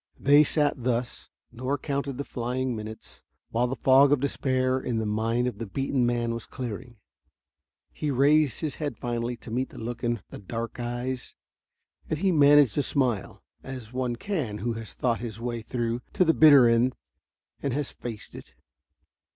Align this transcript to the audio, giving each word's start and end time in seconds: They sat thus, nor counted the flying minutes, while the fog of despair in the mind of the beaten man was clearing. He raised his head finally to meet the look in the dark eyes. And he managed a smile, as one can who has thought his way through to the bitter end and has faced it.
They 0.19 0.43
sat 0.43 0.83
thus, 0.83 1.29
nor 1.51 1.77
counted 1.77 2.17
the 2.17 2.23
flying 2.23 2.75
minutes, 2.75 3.21
while 3.51 3.67
the 3.67 3.75
fog 3.75 4.11
of 4.11 4.19
despair 4.19 4.79
in 4.79 4.97
the 4.97 5.05
mind 5.05 5.45
of 5.45 5.59
the 5.59 5.67
beaten 5.67 6.07
man 6.07 6.33
was 6.33 6.47
clearing. 6.47 6.95
He 7.91 8.09
raised 8.09 8.61
his 8.61 8.77
head 8.77 8.97
finally 8.97 9.37
to 9.37 9.51
meet 9.51 9.69
the 9.69 9.77
look 9.77 10.03
in 10.03 10.23
the 10.31 10.39
dark 10.39 10.79
eyes. 10.79 11.35
And 12.09 12.17
he 12.17 12.31
managed 12.31 12.79
a 12.79 12.81
smile, 12.81 13.43
as 13.61 13.93
one 13.93 14.15
can 14.15 14.57
who 14.57 14.73
has 14.73 14.93
thought 14.95 15.19
his 15.19 15.39
way 15.39 15.61
through 15.61 16.01
to 16.13 16.25
the 16.25 16.33
bitter 16.33 16.67
end 16.67 16.95
and 17.61 17.71
has 17.73 17.91
faced 17.91 18.33
it. 18.33 18.55